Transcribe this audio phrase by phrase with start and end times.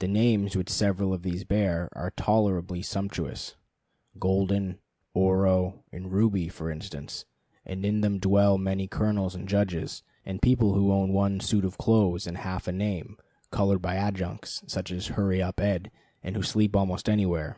[0.00, 3.56] The names which several of these bear are tolerably sumptuous:
[4.18, 4.78] Golden,
[5.14, 7.24] Oro, and Ruby, for instance;
[7.64, 11.78] and in them dwell many colonels and judges, and people who own one suit of
[11.78, 13.16] clothes and half a name
[13.50, 15.90] (colored by adjuncts, such as Hurry Up Ed),
[16.22, 17.56] and who sleep almost anywhere.